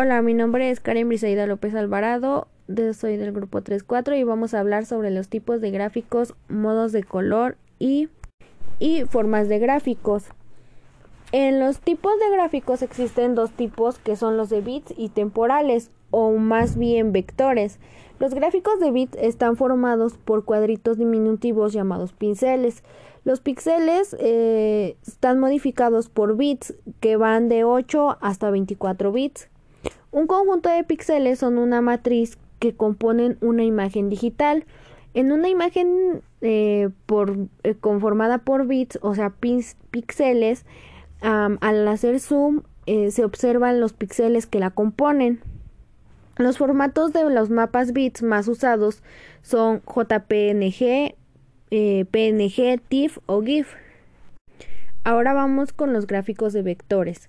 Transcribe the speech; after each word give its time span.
Hola, 0.00 0.22
mi 0.22 0.32
nombre 0.32 0.70
es 0.70 0.78
Karen 0.78 1.08
Briseida 1.08 1.48
López 1.48 1.74
Alvarado, 1.74 2.46
soy 2.94 3.16
del 3.16 3.32
grupo 3.32 3.62
34 3.62 4.14
y 4.14 4.22
vamos 4.22 4.54
a 4.54 4.60
hablar 4.60 4.86
sobre 4.86 5.10
los 5.10 5.26
tipos 5.28 5.60
de 5.60 5.72
gráficos, 5.72 6.36
modos 6.48 6.92
de 6.92 7.02
color 7.02 7.56
y, 7.80 8.08
y 8.78 9.02
formas 9.06 9.48
de 9.48 9.58
gráficos. 9.58 10.26
En 11.32 11.58
los 11.58 11.80
tipos 11.80 12.12
de 12.20 12.30
gráficos 12.30 12.82
existen 12.82 13.34
dos 13.34 13.50
tipos 13.50 13.98
que 13.98 14.14
son 14.14 14.36
los 14.36 14.50
de 14.50 14.60
bits 14.60 14.94
y 14.96 15.08
temporales 15.08 15.90
o 16.12 16.30
más 16.30 16.76
bien 16.78 17.10
vectores. 17.10 17.80
Los 18.20 18.34
gráficos 18.34 18.78
de 18.78 18.92
bits 18.92 19.18
están 19.20 19.56
formados 19.56 20.16
por 20.16 20.44
cuadritos 20.44 20.96
diminutivos 20.96 21.72
llamados 21.72 22.12
pinceles. 22.12 22.84
Los 23.24 23.40
píxeles 23.40 24.14
eh, 24.20 24.96
están 25.04 25.40
modificados 25.40 26.08
por 26.08 26.36
bits 26.36 26.76
que 27.00 27.16
van 27.16 27.48
de 27.48 27.64
8 27.64 28.18
hasta 28.20 28.48
24 28.52 29.10
bits. 29.10 29.48
Un 30.10 30.26
conjunto 30.26 30.68
de 30.68 30.84
píxeles 30.84 31.38
son 31.38 31.58
una 31.58 31.80
matriz 31.80 32.38
que 32.58 32.74
componen 32.74 33.38
una 33.40 33.64
imagen 33.64 34.08
digital. 34.08 34.64
En 35.14 35.32
una 35.32 35.48
imagen 35.48 36.22
eh, 36.40 36.90
por, 37.06 37.36
eh, 37.62 37.74
conformada 37.74 38.38
por 38.38 38.66
bits, 38.66 38.98
o 39.02 39.14
sea, 39.14 39.30
píxeles, 39.30 40.64
al 41.20 41.88
hacer 41.88 42.20
zoom 42.20 42.62
se 42.86 43.24
observan 43.24 43.80
los 43.80 43.92
píxeles 43.92 44.46
que 44.46 44.60
la 44.60 44.70
componen. 44.70 45.40
Los 46.38 46.56
formatos 46.56 47.12
de 47.12 47.28
los 47.28 47.50
mapas 47.50 47.92
bits 47.92 48.22
más 48.22 48.46
usados 48.46 49.02
son 49.42 49.82
JPNG, 49.82 51.16
eh, 51.72 52.04
PNG, 52.12 52.80
TIFF 52.88 53.18
o 53.26 53.42
GIF. 53.42 53.74
Ahora 55.02 55.32
vamos 55.32 55.72
con 55.72 55.92
los 55.92 56.06
gráficos 56.06 56.52
de 56.52 56.62
vectores. 56.62 57.28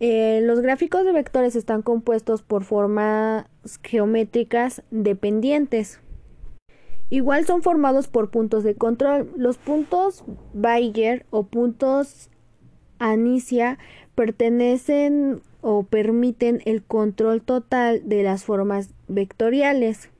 Eh, 0.00 0.40
los 0.44 0.60
gráficos 0.60 1.04
de 1.04 1.12
vectores 1.12 1.56
están 1.56 1.82
compuestos 1.82 2.42
por 2.42 2.64
formas 2.64 3.46
geométricas 3.82 4.82
dependientes. 4.90 6.00
Igual 7.10 7.46
son 7.46 7.62
formados 7.62 8.06
por 8.06 8.30
puntos 8.30 8.62
de 8.64 8.74
control. 8.74 9.32
Los 9.36 9.58
puntos 9.58 10.24
Bayer 10.52 11.24
o 11.30 11.44
puntos 11.44 12.30
Anicia 12.98 13.78
pertenecen 14.14 15.40
o 15.60 15.84
permiten 15.84 16.60
el 16.64 16.82
control 16.82 17.42
total 17.42 18.02
de 18.08 18.22
las 18.22 18.44
formas 18.44 18.90
vectoriales. 19.08 20.10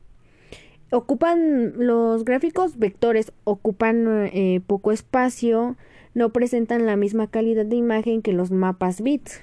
Ocupan 0.90 1.74
los 1.76 2.24
gráficos 2.24 2.78
vectores 2.78 3.32
ocupan 3.44 4.28
eh, 4.32 4.62
poco 4.66 4.90
espacio, 4.90 5.76
no 6.14 6.30
presentan 6.30 6.86
la 6.86 6.96
misma 6.96 7.26
calidad 7.26 7.66
de 7.66 7.76
imagen 7.76 8.22
que 8.22 8.32
los 8.32 8.50
mapas 8.50 9.02
bits. 9.02 9.42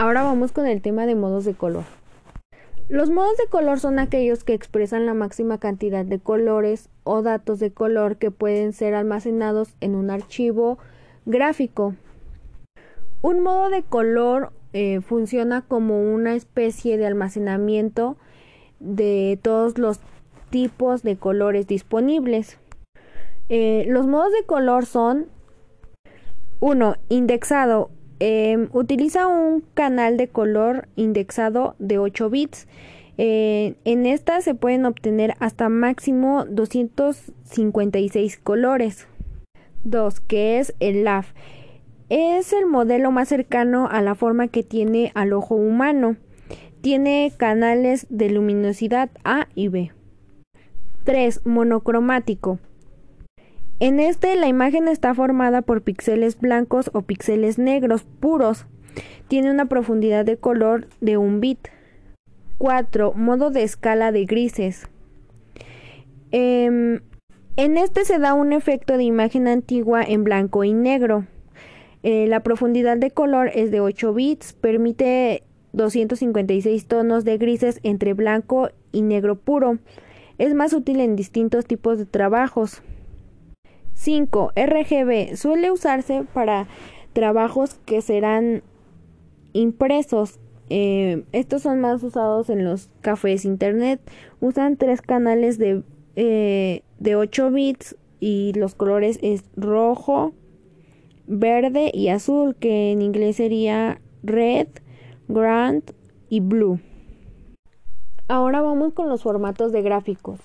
Ahora 0.00 0.22
vamos 0.22 0.52
con 0.52 0.68
el 0.68 0.80
tema 0.80 1.06
de 1.06 1.16
modos 1.16 1.44
de 1.44 1.54
color. 1.54 1.82
Los 2.88 3.10
modos 3.10 3.36
de 3.36 3.48
color 3.50 3.80
son 3.80 3.98
aquellos 3.98 4.44
que 4.44 4.54
expresan 4.54 5.06
la 5.06 5.12
máxima 5.12 5.58
cantidad 5.58 6.04
de 6.04 6.20
colores 6.20 6.88
o 7.02 7.22
datos 7.22 7.58
de 7.58 7.72
color 7.72 8.16
que 8.16 8.30
pueden 8.30 8.72
ser 8.72 8.94
almacenados 8.94 9.74
en 9.80 9.96
un 9.96 10.10
archivo 10.10 10.78
gráfico. 11.26 11.96
Un 13.22 13.42
modo 13.42 13.70
de 13.70 13.82
color 13.82 14.52
eh, 14.72 15.00
funciona 15.00 15.62
como 15.62 16.00
una 16.00 16.36
especie 16.36 16.96
de 16.96 17.08
almacenamiento 17.08 18.16
de 18.78 19.36
todos 19.42 19.78
los 19.78 19.98
tipos 20.50 21.02
de 21.02 21.16
colores 21.16 21.66
disponibles. 21.66 22.56
Eh, 23.48 23.84
los 23.88 24.06
modos 24.06 24.30
de 24.30 24.46
color 24.46 24.86
son 24.86 25.26
1. 26.60 26.94
Indexado. 27.08 27.90
Em, 28.20 28.68
utiliza 28.72 29.28
un 29.28 29.62
canal 29.74 30.16
de 30.16 30.28
color 30.28 30.88
indexado 30.96 31.76
de 31.78 31.98
8 31.98 32.30
bits. 32.30 32.66
Eh, 33.16 33.74
en 33.84 34.06
esta 34.06 34.40
se 34.40 34.54
pueden 34.54 34.86
obtener 34.86 35.34
hasta 35.38 35.68
máximo 35.68 36.44
256 36.46 38.38
colores. 38.38 39.06
2. 39.84 40.20
Que 40.20 40.58
es 40.58 40.74
el 40.80 41.04
LAF. 41.04 41.32
Es 42.08 42.52
el 42.52 42.66
modelo 42.66 43.10
más 43.10 43.28
cercano 43.28 43.88
a 43.90 44.02
la 44.02 44.14
forma 44.14 44.48
que 44.48 44.62
tiene 44.62 45.12
al 45.14 45.32
ojo 45.32 45.54
humano. 45.54 46.16
Tiene 46.80 47.32
canales 47.36 48.06
de 48.08 48.30
luminosidad 48.30 49.10
A 49.24 49.46
y 49.54 49.68
B. 49.68 49.92
3. 51.04 51.42
Monocromático. 51.44 52.58
En 53.80 54.00
este 54.00 54.34
la 54.34 54.48
imagen 54.48 54.88
está 54.88 55.14
formada 55.14 55.62
por 55.62 55.82
píxeles 55.82 56.38
blancos 56.40 56.90
o 56.94 57.02
píxeles 57.02 57.58
negros 57.58 58.04
puros. 58.18 58.66
Tiene 59.28 59.52
una 59.52 59.66
profundidad 59.66 60.24
de 60.24 60.36
color 60.36 60.88
de 61.00 61.16
un 61.16 61.40
bit. 61.40 61.68
4. 62.58 63.12
Modo 63.14 63.50
de 63.50 63.62
escala 63.62 64.10
de 64.10 64.24
grises. 64.24 64.88
Em, 66.32 67.00
en 67.56 67.76
este 67.76 68.04
se 68.04 68.18
da 68.18 68.34
un 68.34 68.52
efecto 68.52 68.96
de 68.96 69.04
imagen 69.04 69.46
antigua 69.46 70.02
en 70.02 70.24
blanco 70.24 70.64
y 70.64 70.72
negro. 70.72 71.26
Eh, 72.02 72.26
la 72.26 72.40
profundidad 72.42 72.96
de 72.96 73.12
color 73.12 73.50
es 73.54 73.70
de 73.70 73.80
8 73.80 74.12
bits, 74.12 74.54
permite 74.54 75.44
256 75.72 76.86
tonos 76.86 77.24
de 77.24 77.38
grises 77.38 77.78
entre 77.84 78.14
blanco 78.14 78.70
y 78.90 79.02
negro 79.02 79.36
puro. 79.36 79.78
Es 80.38 80.54
más 80.54 80.72
útil 80.72 81.00
en 81.00 81.14
distintos 81.14 81.64
tipos 81.66 81.98
de 81.98 82.06
trabajos. 82.06 82.82
5. 83.98 84.52
RGB 84.54 85.36
suele 85.36 85.72
usarse 85.72 86.24
para 86.32 86.68
trabajos 87.12 87.74
que 87.84 88.00
serán 88.00 88.62
impresos. 89.52 90.38
Eh, 90.70 91.24
estos 91.32 91.62
son 91.62 91.80
más 91.80 92.02
usados 92.04 92.48
en 92.48 92.64
los 92.64 92.90
cafés 93.00 93.44
internet. 93.44 94.00
Usan 94.40 94.76
tres 94.76 95.02
canales 95.02 95.58
de, 95.58 95.82
eh, 96.14 96.82
de 97.00 97.16
8 97.16 97.50
bits 97.50 97.96
y 98.20 98.52
los 98.54 98.76
colores 98.76 99.18
es 99.20 99.42
rojo, 99.56 100.32
verde 101.26 101.90
y 101.92 102.08
azul, 102.08 102.54
que 102.54 102.92
en 102.92 103.02
inglés 103.02 103.36
sería 103.36 104.00
red, 104.22 104.68
grand 105.26 105.82
y 106.28 106.38
blue. 106.38 106.78
Ahora 108.28 108.60
vamos 108.60 108.92
con 108.92 109.08
los 109.08 109.24
formatos 109.24 109.72
de 109.72 109.82
gráficos. 109.82 110.38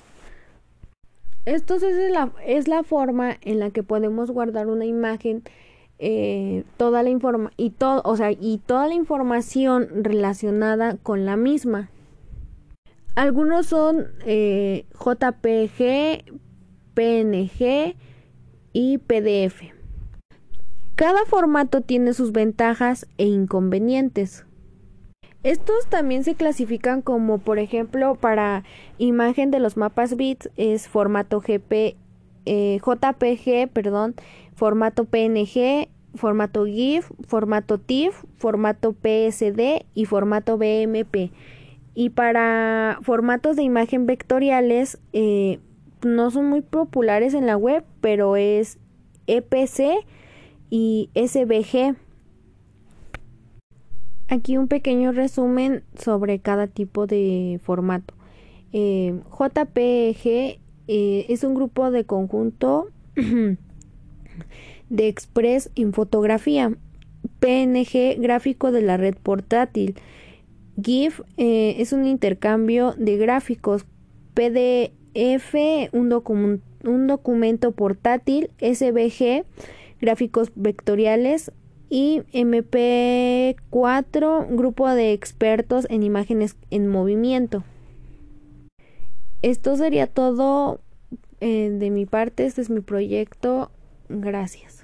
Esto 1.45 1.75
es 1.75 2.11
la, 2.11 2.31
es 2.45 2.67
la 2.69 2.83
forma 2.83 3.37
en 3.41 3.59
la 3.59 3.69
que 3.69 3.83
podemos 3.83 4.31
guardar 4.31 4.67
una 4.67 4.85
imagen, 4.85 5.43
eh, 5.99 6.63
toda 6.77 7.03
la 7.03 7.09
informa 7.09 7.51
y 7.57 7.73
o 7.81 8.15
sea, 8.15 8.31
y 8.31 8.59
toda 8.65 8.87
la 8.87 8.93
información 8.93 10.03
relacionada 10.03 10.97
con 10.97 11.25
la 11.25 11.35
misma. 11.35 11.89
Algunos 13.15 13.67
son 13.67 14.07
eh, 14.25 14.85
JPG, 14.93 16.33
PNG 16.93 17.95
y 18.71 18.97
PDF. 18.99 19.73
Cada 20.95 21.25
formato 21.25 21.81
tiene 21.81 22.13
sus 22.13 22.31
ventajas 22.31 23.05
e 23.17 23.25
inconvenientes. 23.25 24.45
Estos 25.43 25.87
también 25.89 26.23
se 26.23 26.35
clasifican 26.35 27.01
como, 27.01 27.37
por 27.37 27.59
ejemplo, 27.59 28.15
para 28.15 28.63
imagen 28.97 29.51
de 29.51 29.59
los 29.59 29.75
mapas 29.75 30.15
bits 30.15 30.49
es 30.55 30.87
formato 30.87 31.41
GP, 31.41 31.97
eh, 32.45 32.79
JPG, 32.79 33.69
perdón, 33.71 34.15
formato 34.55 35.03
PNG, 35.03 35.89
formato 36.15 36.65
GIF, 36.65 37.11
formato 37.27 37.77
TIFF, 37.77 38.23
formato 38.37 38.93
PSD 38.93 39.85
y 39.93 40.05
formato 40.05 40.57
BMP. 40.57 41.31
Y 41.95 42.09
para 42.11 42.99
formatos 43.01 43.55
de 43.55 43.63
imagen 43.63 44.05
vectoriales 44.05 44.99
eh, 45.11 45.59
no 46.03 46.31
son 46.31 46.45
muy 46.45 46.61
populares 46.61 47.33
en 47.33 47.45
la 47.45 47.57
web, 47.57 47.83
pero 48.01 48.35
es 48.35 48.79
EPC 49.27 50.05
y 50.69 51.09
SVG. 51.15 51.95
Aquí 54.29 54.57
un 54.57 54.67
pequeño 54.67 55.11
resumen 55.11 55.83
sobre 55.97 56.39
cada 56.39 56.67
tipo 56.67 57.07
de 57.07 57.59
formato. 57.63 58.13
Eh, 58.71 59.19
JPG 59.31 60.59
eh, 60.87 61.25
es 61.29 61.43
un 61.43 61.53
grupo 61.53 61.91
de 61.91 62.05
conjunto 62.05 62.87
de 64.89 65.07
Express 65.07 65.69
en 65.75 65.93
fotografía. 65.93 66.75
PNG, 67.39 68.19
gráfico 68.19 68.71
de 68.71 68.81
la 68.81 68.97
red 68.97 69.15
portátil. 69.21 69.95
GIF 70.81 71.21
eh, 71.37 71.75
es 71.79 71.93
un 71.93 72.05
intercambio 72.05 72.93
de 72.97 73.17
gráficos. 73.17 73.85
PDF, 74.33 75.53
un, 75.91 76.61
un 76.83 77.07
documento 77.07 77.71
portátil. 77.73 78.49
SVG, 78.59 79.45
gráficos 80.01 80.51
vectoriales 80.55 81.51
y 81.93 82.23
MP4, 82.33 84.47
grupo 84.49 84.89
de 84.89 85.13
expertos 85.13 85.85
en 85.91 86.01
imágenes 86.01 86.55
en 86.71 86.87
movimiento. 86.87 87.63
Esto 89.43 89.75
sería 89.75 90.07
todo 90.07 90.79
eh, 91.39 91.69
de 91.69 91.91
mi 91.91 92.07
parte, 92.07 92.47
este 92.47 92.61
es 92.61 92.71
mi 92.71 92.81
proyecto. 92.81 93.69
Gracias. 94.09 94.82